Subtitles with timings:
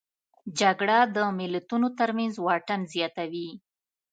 [0.59, 3.49] جګړه د ملتونو ترمنځ واټن زیاتوي